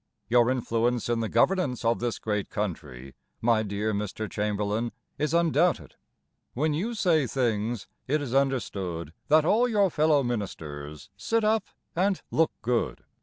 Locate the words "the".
1.19-1.29